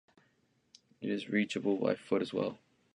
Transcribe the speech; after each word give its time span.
It 0.99 1.11
is 1.11 1.29
reachable 1.29 1.77
by 1.77 1.93
foot 1.93 2.23
as 2.23 2.33
well. 2.33 2.57